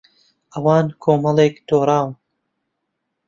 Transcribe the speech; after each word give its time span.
ئەوان 0.53 0.85
کۆمەڵێک 1.03 1.55
دۆڕاون. 1.67 2.11